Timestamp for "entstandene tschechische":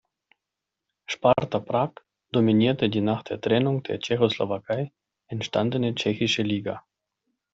5.27-6.41